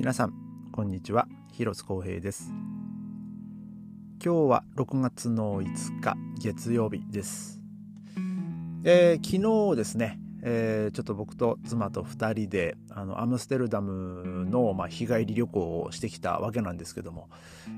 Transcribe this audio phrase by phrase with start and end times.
[0.00, 0.32] 皆さん
[0.72, 1.28] こんにちは。
[1.52, 2.50] 広津光平です。
[4.24, 7.60] 今日は6月の5日月曜日です、
[8.82, 17.28] えー、昨日ですね、えー、ちょっと僕と妻と2人であのアムステルダムの、まあ、日帰り旅行をしてきたわけなんですけども、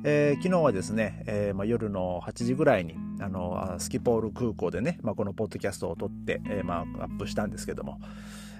[0.04, 7.98] えー、昨日はですね、えーまあ、夜の8時ぐらいにあのスキポール空港でね、まあ、このポッドキャストを撮って、えーまあ、アップしたんですけども、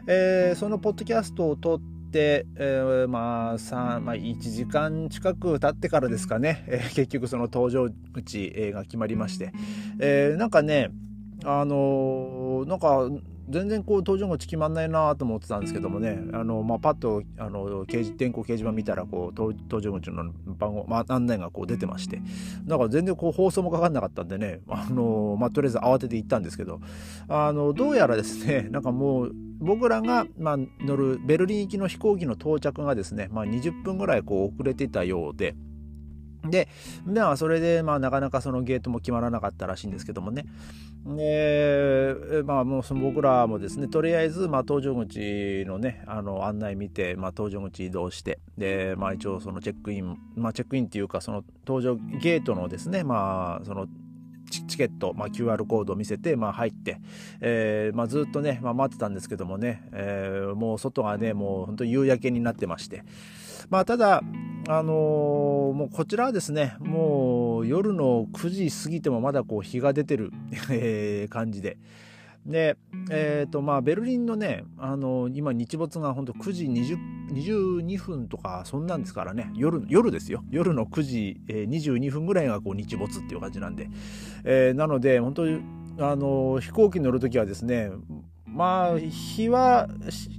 [0.09, 9.53] えー、そのポッドキャストを撮って、えー、まあ3、まあ、1時間近く経ってからですかね、えー、結局その搭乗口が決まりまして、
[9.99, 10.91] えー、なんかね
[11.45, 13.09] あのー、なんか
[13.49, 16.19] 全然こう搭乗口決まんないなと思ってたんですけどもね。
[16.33, 22.23] あの、まあ、パッとあの掲示電光掲示板見たらこう搭乗口の番号、まあ、案内がこう出てまして。
[22.65, 24.61] だから全然こう放送もかかんなかったんでね。
[24.69, 26.81] あの、まあ、とりあえず慌てて行ったんですけど。
[27.29, 35.55] あのどうやらですねなんかもう僕らが、まあ、乗るベルリン行きの飛行機の到着がですね、まあ、20分ぐらいこう遅れてたようで。
[36.45, 36.69] で、
[37.07, 40.45] まあ、それで、まあ、なかなかそのゲートも決まらなかったらしいんですけどもね。
[41.07, 53.87] で、まあ、もうその僕らもですね、とりあえず、まあ、搭乗口のね、あの、案内見て、まあ、搭乗口移動して、で、まあ、一応、そのチェックイン、まあ、チェックインっていうか、その搭乗ゲートのですね、まあ、その、
[54.67, 57.01] チケット、まあ、QR コードを見せて、まあ、入って、
[57.41, 63.05] えーまあ、ずっとね、まあ、待ってたんですけどもね、えー、もう外がねもう本当に夕焼けになってまして、
[63.71, 64.23] まあ、ただ、
[64.69, 70.33] あのー、もうこちらはですねもう夜の9時過ぎてもまだこう日が出てる
[71.31, 71.79] 感じで。
[72.47, 72.77] で、
[73.11, 80.45] えっ、ー、と、まあ、ベルリンのね、あの、今、日没が本当9時20 22分とか、そんなんですからね、夜、夜ですよ。
[80.51, 83.89] 夜の9時、えー、22分ぐらいがこう日没っていう感じなんで。
[84.45, 85.61] えー、なので、本当に、
[85.99, 87.91] あの、飛行機乗るときはですね、
[88.47, 89.89] まあ、日は、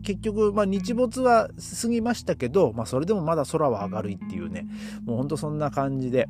[0.03, 1.49] 結局、まあ、日没は
[1.81, 4.67] 過ぎましたけど、まあ、それでもまだ空は明るいっていうね、
[5.03, 6.27] もう本当そんな感じで、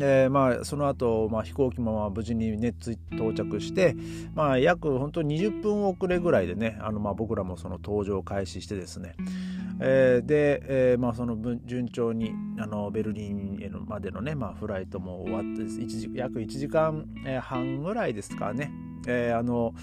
[0.00, 2.74] えー、まあその後、まあ飛行機もまあ無事にね
[3.12, 3.96] 到着して、
[4.34, 9.14] まあ、約本当に20分遅れぐらいでねあのまあ僕らもその搭乗開始してですね、
[9.80, 17.06] えー、で、えー、まあその順調にあのベルリンへのまでのね、まあ、フライトも終わって1時約1時間
[17.40, 18.70] 半ぐらいですかね、
[19.06, 19.74] えー、あの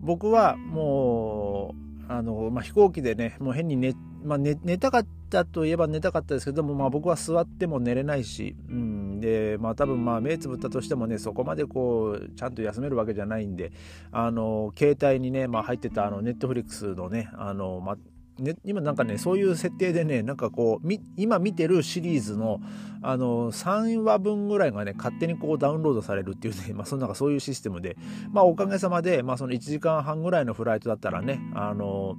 [0.00, 1.74] 僕はも
[2.08, 13.72] うあの、まあ、飛行機でねもう変に寝,、まあ寝、たかったといえば寝たかったですけども、まあ、僕は座っても寝れないし、うん、でまあ多分まあ目つぶったとしてもねそこまでこうちゃんと休めるわけじゃないんで
[14.12, 17.96] あの携帯にね、まあ、入ってたあのネットフリックスのねあの、まあ
[18.38, 22.60] ね、今なんかねそういう設定でねなんかこう今見てるシリーズの
[23.00, 27.96] あの3話分ぐらいがね勝手にこうダウンロードされるっていうね、 まあ、そのなかそういうシステムで
[28.32, 32.16] まあおかげさまで、まあ、その1時間半ぐらいのフライトだったらねあの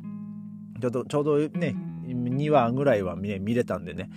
[0.80, 1.76] ちょうどちょうどね
[2.08, 4.10] 2話ぐらいは見,、見れたんでね、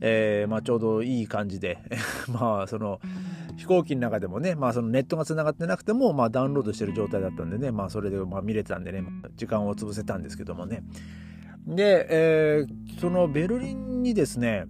[0.00, 1.78] えーまあ、ちょうどいい感じで。
[2.28, 3.00] まあその
[3.56, 9.02] 飛行機の中でもね、まあ、そのネットがつながってなくても、まあ、ダウンロードしてる状態だったんでね、まあ、それでまあ見れたんでね
[9.36, 10.82] 時間を潰せたんですけどもね。
[11.66, 14.66] で、えー、そのベルリンにですね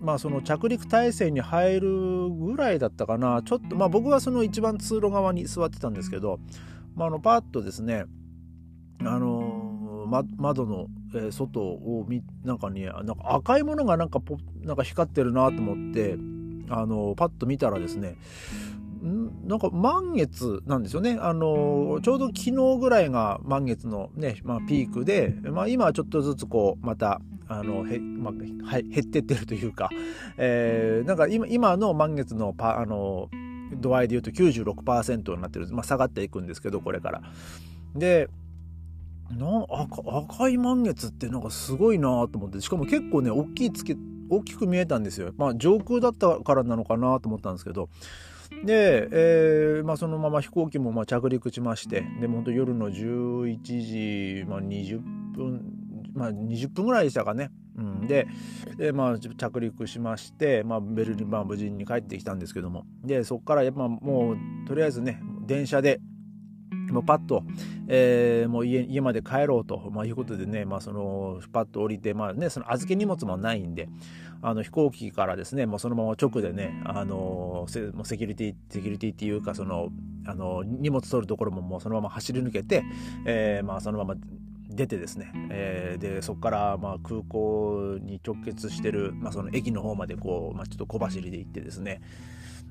[0.00, 3.42] まあその着陸態勢に入るぐらいだったかな。
[3.44, 6.38] ちょっとまあ僕はその一番通路側に座ってたんですけど、
[6.94, 8.04] まあ、あのパッとですね
[9.00, 9.55] あの
[10.06, 16.16] ま、窓の、えー、外を見なんかねなんか赤いものがなんかポなんか光ってるなと思って
[16.68, 18.16] あのパッと見たらですね
[19.02, 21.16] なんか満月なんですよね。
[21.20, 29.90] あのちょうど昨日ぐらいが満月のね、まあ、ピークで、まあ、今はちょっとずつこうまたあのへ、まあ、はい、減ってってるというか、
[30.38, 33.28] えー、なんか今今の満月のパあの
[33.80, 37.22] 度合いで言うと96%になってる、まあ、下がっていくんですけどこれから。
[37.94, 38.28] で
[39.30, 42.60] な赤赤い満月ってなんかすごいなと思って。
[42.60, 43.96] しかも結構ね大きい月
[44.28, 45.32] 大きく見えたんですよ。
[45.36, 47.88] まあ上空だったからなのかなと思ったんですけど。
[48.64, 52.04] で、えーまあ、そのまま飛行機もまあ着陸しまして。
[52.20, 55.00] でも本当夜の11時、まあ、20
[55.34, 55.76] 分
[56.14, 58.26] まあ20分ぐらいでしたかね、うん、で
[58.78, 62.84] で、まあ、着陸しまして、まあ、ベルリン、まあ、無事に帰ってきたんですけども。
[63.04, 66.00] でそこからやっぱもうとりあえずね電車で
[66.90, 67.42] もうパッと、
[67.88, 73.88] えー、もう家家まで帰ろうと、まあ、いうことでね、まあ、そのパッと降りて、まあね、その預け荷物もないんで
[74.42, 79.88] あの飛行機からですねもうそのまま直でねあのセセキュリティセキュリティっていうかその
[80.26, 82.84] あの荷物取るところももうそのまま走り抜けて、
[83.24, 84.14] えーまあ、そのまま
[84.68, 92.00] 出てですね、えー、でそこからまあ空港に直結してる、まあ、その駅の方までこう、まあ、ちょっと小走りで行ってですね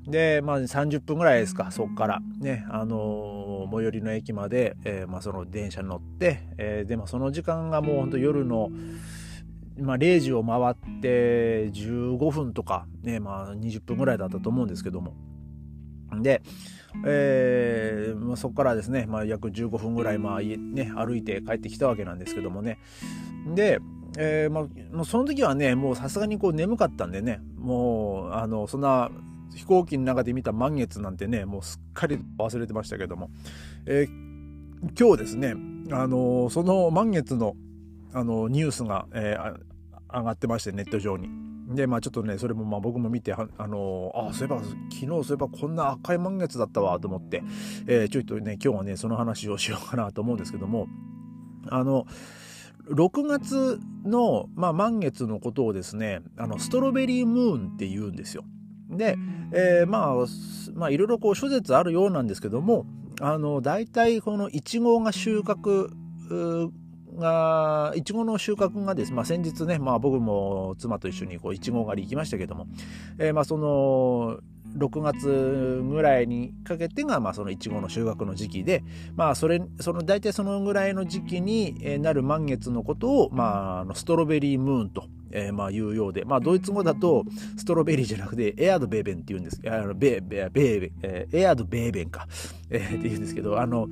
[0.07, 8.69] で、まあ、30分ぐらいですか、そこから、ね、あのー、最寄りの駅まで、えー、まあ、その電車に乗って、えー、で、もその時間がもう本当夜の
[9.80, 15.13] まあ、0時を回って15分とか、ねまあ、20分ぐらいだったと思うんですけども。
[16.22, 16.42] で、
[17.06, 22.78] えーまあ、そこからですね、まあ、約15分ぐらい、まあね、歩いて帰ってきたわけなんですけどもね。
[23.54, 23.80] で、
[24.18, 29.12] えーまあ、その時はねもうさすがにこう眠かったんでねもうあのそんな
[29.54, 33.30] 飛行機の中で見た満月なんてねもうすっかり忘れてましたけども、
[33.86, 35.56] えー、今日ですね
[35.92, 37.56] あのその満月の
[38.14, 39.58] あのニュースが、えー、
[40.20, 41.28] 上がってましてネット上に。
[41.68, 47.42] でまあちょっとねそれもまあ僕も見てあのあそういえば昨日そういえばこんな赤い満月だったわと思って、
[47.88, 50.88] えー、ちょっとね今日はねその話をしようかなと思うんですけども
[51.70, 52.06] あの
[52.92, 58.44] 6月の、まあ、満月のことをですねあのストロベリームーンって言うんですよ。
[58.90, 59.18] で、
[59.52, 60.16] えー、まあ
[60.74, 62.86] まあいろいろこう諸説あるようなんですけども
[63.22, 65.90] あの大体このイチゴが収穫
[67.18, 72.68] がいちごの収穫がですね、まあ、先日ね、まあ、僕も妻と一緒にこういちご狩り行きましたけども、
[73.18, 74.40] えー、まあその
[74.78, 78.84] 6月ぐらいにかけてが、まあ、そのいちごの収穫の時期で、
[79.16, 87.24] まあ、それ、その大体そのぐらいの時期になる満月のことを、まあ、ストロベリームーンと、えー、まあ言うようで、まあ、ドイツ語だと
[87.57, 92.27] ストロベリーじゃなくてエアードベーベンって言うんです、あのベーベーベーベえー、エアドベーベンか、
[92.69, 93.88] えー、って言うんですけど、あの、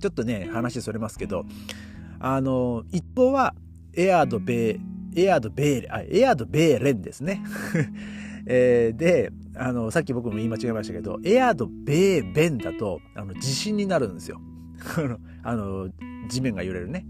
[0.00, 1.44] ちょっとね、話それますけど、
[2.18, 3.54] あの、一方は
[3.94, 4.80] エアードベー、
[5.16, 7.42] エアードベーレン、あ、エアドベーレンですね。
[8.46, 14.40] えー、で、あの、さっき僕も言い間違えましたけど、エアードベーベンだと、あの、地震になるんですよ。
[15.44, 15.90] あの、
[16.28, 17.06] 地面が揺れるね。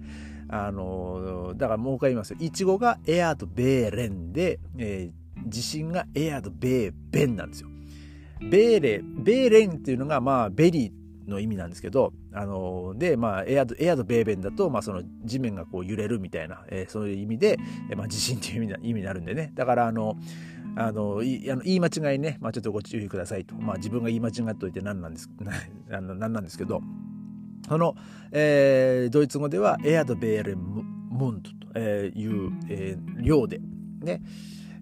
[0.52, 2.36] あの、だからもう一回言いますよ。
[2.38, 7.68] いちごがエアードベーレンで、えー、地震がエアードベーベンなんですよ。
[8.50, 17.58] Beere、Beeren っていうのが、まあ、ベリーの意味なんですけど、あの、で、まあ、 Erd、Erdbeben だと、まあ、その地面がこう揺れるみたいな、えー、そういう意味で、
[17.88, 19.52] えー、まあ、地震っていう意味な意味になるんでね。
[19.54, 20.18] だから、あの、
[20.74, 25.28] あのいあの言い間違いね、まあ、ちょっとご注意くださいと、まあ、自分が言い間違っといて何なんです
[25.92, 26.80] あの何なんですけど
[27.68, 27.94] その、
[28.32, 33.60] えー、ドイツ語では Erdbeermond という、えー、量で。
[34.02, 34.22] ね。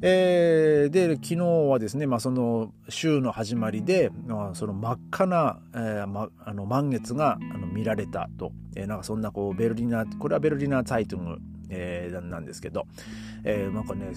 [0.03, 11.39] えー、で昨日はですね、まあ、その週の始まりで、まあ、その真っ赤な、えーま、あの満月があの見られたと、えー、なんかそんなこうベルリナこれはベルリナ・ツァイトング、
[11.69, 12.87] えー、なんですけど、
[13.45, 14.13] えー、なんかね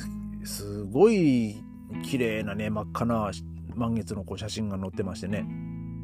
[0.45, 1.61] すごい
[2.01, 3.31] 綺麗なね、真っ赤な
[3.75, 5.45] 満月のこう写真が載ってましてね。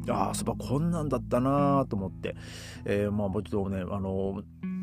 [0.08, 2.36] ああ、そういえばこんなんだったなと思って、
[2.84, 4.42] えー、まあ、もうちょっとね、あの、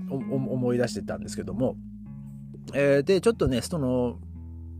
[0.09, 1.75] 思い出してたんですけども、
[2.73, 4.19] えー、で、ちょっとね、その、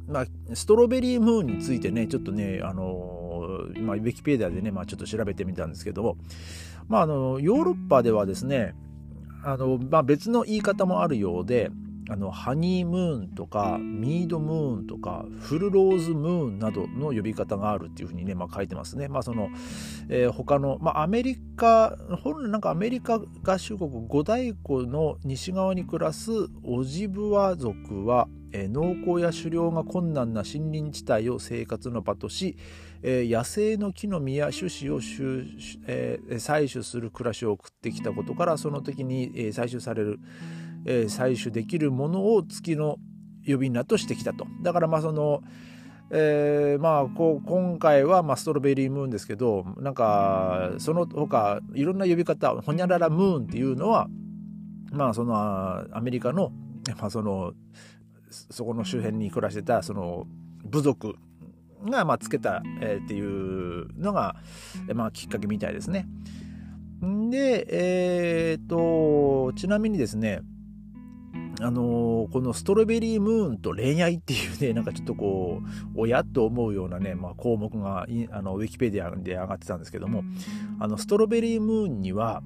[0.07, 6.18] まあ、ストロベリームーンについてね、ちょっとね、あの、まあ、ウィキペディアでね、まあ、ちょっと調べてみたんですけども、
[6.88, 8.74] まあ、あの、ヨーロッパではですね、
[9.44, 11.72] あの、まあ、別の言い方もあるようで、
[12.09, 19.07] あのハニームーンとかミードムーンとかフルローズムーンなどの呼び方があるっていうふうにね、まあ、書いてますね。
[19.07, 19.50] まあその、
[20.09, 26.31] えー、他の、まあ、アメリカ本来なんかアメリカ合衆国五大湖の西側に暮らす
[26.63, 32.57] オジブワ族は、えー、農耕や狩猟が困難な森林地帯を生活の場とし、
[33.03, 35.00] 野生の木の実や種子を、
[35.88, 40.20] えー、採取する暮らしを送ってきたことからその時に、えー、採取される、
[40.86, 42.98] えー、採取できるものを月の
[43.46, 44.48] 呼び名としてきたと。
[44.62, 45.41] だからまあその、
[46.12, 54.07] えー、まあこう今回はまあストロベリームーンですけどなんかその他いろんな呼び方ホニャララムーンっていうのは
[54.91, 56.51] まあそのアメリカの,、
[57.00, 57.53] まあ、その
[58.29, 60.27] そこの周辺に暮らしてたその
[60.63, 61.15] 部族
[61.86, 64.36] がまあつけた、えー、っていうのが、
[64.93, 66.07] まあ、きっかけみたいですね。
[67.29, 70.41] で、えっ、ー、とちなみにですね
[71.60, 75.62] あのー、このストロベリームーンと恋愛っていうね、なんかちょっとこ
[75.96, 80.24] う、親と思うようなね、まあ、項目があのウィキペディアで上がってたんですけども、
[80.80, 82.44] あのストロベリームーンには、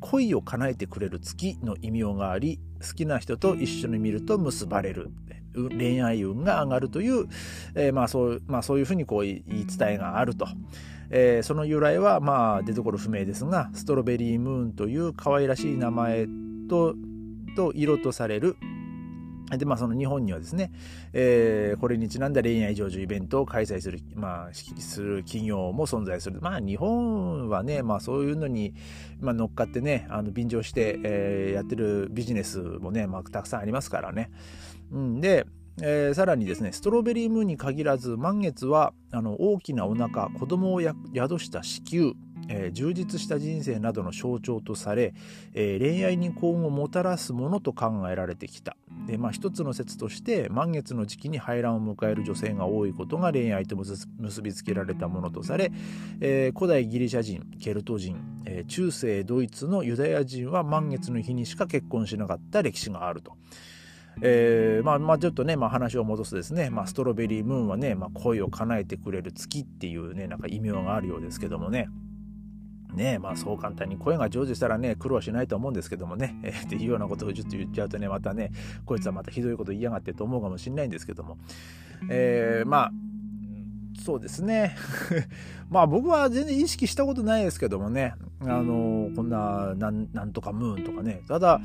[0.00, 5.10] 恋を叶えてくれる月の異名があり、好きな人と一緒に見ると結ばれる。
[5.54, 7.26] 恋愛運が上がるという、
[7.74, 10.46] えー、まあそう、まあそういうふうにこう言い伝えがあると。
[11.08, 16.26] えー、その由来はまあ出所不明ですが、ストロベリームーンという可愛らしい名前
[16.68, 16.94] と
[17.56, 18.56] と色とされる
[19.56, 20.72] で、まあ、その日本にはですね、
[21.12, 26.40] えー、これにちなんだ恋愛成就イベントを開催する、まあ、する企業も存在する。
[26.40, 28.74] まあ、日本はね、まあ、そういうのに、
[29.20, 34.30] まあ、乗っかってね、あの、便乗して、えー、やってるビジネスもね、まあ、たくさんありますからね。
[34.90, 35.46] うん、で、
[35.80, 42.12] えー、さらにですね、ストロベリームーンに限らず、満月は、あの、大きなお腹、子供を宿した子宮、
[42.48, 45.14] えー、充実した人生などの象徴とされ、
[45.54, 48.76] えー、恋愛に幸運をもたらすものと考えられてきた
[49.06, 55.72] で、まあ、一つの説として満月の時期に排卵を迎える女性が多いことが恋愛と結びつけられたものとされ、
[56.20, 63.36] えー、古代ギリシャ人ケルト人、え、中世ドイツのユダヤ人は満月の日にしか結婚しなかった歴史があると。
[64.22, 71.88] えー、まあ、まあちょっとね、まあ、話を戻すですね、まあ、ストロベリームーンはね、まあ、恋を叶えてくれる月っていうねなんか異名があるようですけどもね
[72.96, 78.50] ねまあそう簡単に声が成就したらね苦労しないと思うんですけどもね、えー、っていうようなことをちょっと言っちゃうとねまたね
[78.84, 81.38] こいつはまたひどいこと言いやがってと思うかもしれないんですけども、
[82.10, 82.92] えー、まあ
[84.04, 84.76] そうですね。
[85.68, 88.14] まあ僕は全然意識したことないですけどもね。
[88.42, 91.22] あのこんななんとかムーンとかね。
[91.26, 91.60] ただ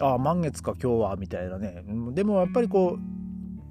[0.00, 1.84] あ満月か今日はみたいなね。
[2.12, 2.98] でもやっぱりこ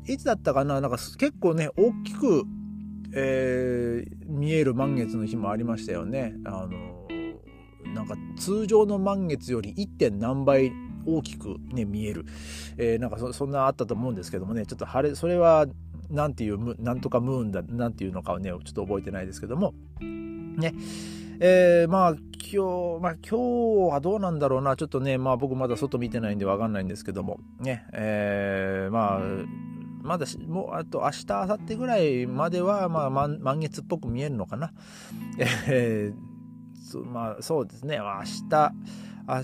[0.08, 0.80] ういつだったかな？
[0.80, 2.44] なんか結構ね大きく、
[3.14, 6.36] えー、見える満月の日もありましたよね。
[6.46, 7.03] あの
[7.94, 9.88] なんか通常の満月より 1.
[9.98, 10.72] 点何倍
[11.06, 12.26] 大きくね見える、
[12.78, 15.68] えー、なんかそんなあったと思うんですけどもねちょっと晴れそれは
[16.10, 20.74] なんていうなんとかムーンだなんていうのかはねちょっと覚えてないですけどもね
[21.40, 22.16] えー、まあ
[22.54, 24.76] 今日、まあ今日はどうなんだろうな。
[24.76, 29.20] ちょっとね、まあ僕まだ外見てないんでわかんないんですけども、ね、えー、まあ、
[30.04, 34.72] まだもうあと明日、明後日ぐらいまでは、まあ満月っぽく見えるのかな。
[35.68, 36.33] えー、
[37.00, 38.04] まあそうですね、明
[38.50, 38.74] 日、
[39.28, 39.42] 明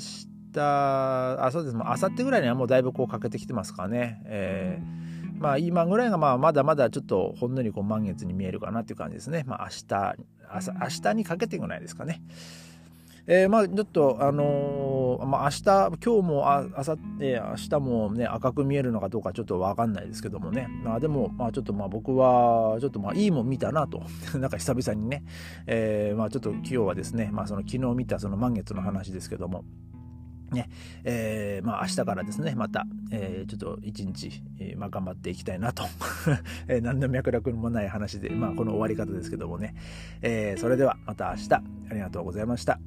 [0.53, 4.22] 日、あ、そうです、明後日ぐらいにはもうだいぶこう欠けてきてますからね。
[4.25, 5.00] えー
[5.39, 9.46] まあ今ぐらいがまあまだまだちょっとほんのりこう満月に見えるかなっていう感じですね。
[9.48, 10.15] まあ明日、
[10.82, 12.22] 明日にかけてぐらいですかね。
[13.31, 15.63] えー、まあちょっとあのー、まあ明日
[16.03, 20.67] 今日もああさって明日もね赤く見えるのかどうかちょっと分かんないですけどもね。
[20.83, 24.01] まあでもまあちょっとまあ僕はちょっとまあいいもん見たなと。
[24.33, 25.24] なんか久々にね、
[25.67, 29.63] えー、まあちょっと今日はですねまあその昨日見たその満月の話ですけども。
[30.51, 30.67] ね。
[31.03, 35.83] えー、まあ明日からですねまた、えー、ちょっと一日、えー、まあ、頑張っていきたいなと、
[36.67, 39.75] えー、何の脈絡もない話で、まあ、この終わり方ですけどもね、
[40.24, 41.53] え、それではまた明日。
[41.53, 42.79] ありがとうございました。